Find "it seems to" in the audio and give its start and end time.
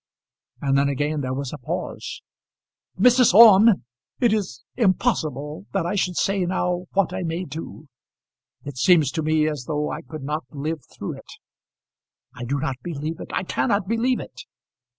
8.63-9.21